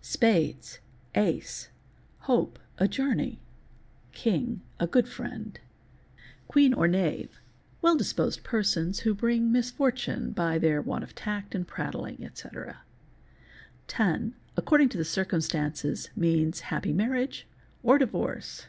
SpapES.—Ace—hope, 0.00 2.58
a 2.78 2.88
journey. 2.88 3.38
King—a 4.12 4.86
good 4.86 5.06
friend. 5.06 5.60
Queen 6.48 6.72
or— 6.72 6.88
Knave—well 6.88 7.94
disposed 7.94 8.42
persons 8.42 9.00
who 9.00 9.12
bring 9.12 9.52
misfortune 9.52 10.30
by 10.30 10.56
their 10.56 10.80
want 10.80 11.04
of— 11.04 11.14
tact, 11.14 11.54
and 11.54 11.68
prattling, 11.68 12.22
ete. 12.24 12.46
Ten—according 13.86 14.88
to 14.88 15.04
circumstances 15.04 16.08
means 16.16 16.60
happy— 16.60 16.92
marriage 16.94 17.46
or 17.82 17.98
divorce. 17.98 18.68